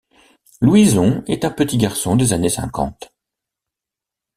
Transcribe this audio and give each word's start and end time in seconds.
Louison 0.61 1.23
est 1.27 1.45
un 1.45 1.51
petit 1.51 1.77
garçon 1.77 2.15
des 2.15 2.33
années 2.33 2.49
cinquante. 2.49 3.13